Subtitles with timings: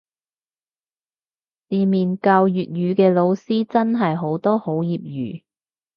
[1.69, 5.43] 市面教粵語嘅老師真係好多好業餘